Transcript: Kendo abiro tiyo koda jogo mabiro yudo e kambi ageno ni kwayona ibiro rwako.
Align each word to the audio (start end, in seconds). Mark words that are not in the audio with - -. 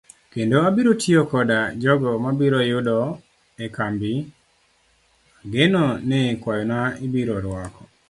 Kendo 0.33 0.55
abiro 0.67 0.91
tiyo 1.01 1.21
koda 1.31 1.59
jogo 1.81 2.09
mabiro 2.23 2.59
yudo 2.71 2.99
e 3.65 3.67
kambi 3.75 4.13
ageno 5.41 5.83
ni 6.07 6.21
kwayona 6.41 6.79
ibiro 7.05 7.35
rwako. 7.45 7.83